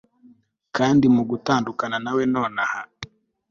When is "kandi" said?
0.77-1.05